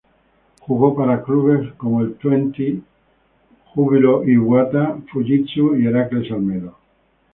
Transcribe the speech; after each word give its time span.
Jugó 0.61 0.95
para 0.95 1.21
clubes 1.21 1.73
como 1.73 2.01
el 2.01 2.15
Twente, 2.15 2.81
Júbilo 3.75 4.23
Iwata, 4.27 4.97
Fujitsu 5.13 5.75
y 5.75 5.85
Heracles 5.85 6.31
Almelo. 6.31 6.75